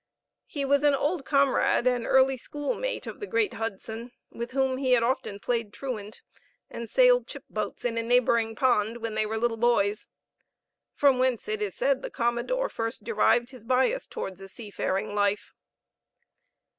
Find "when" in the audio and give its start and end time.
8.97-9.13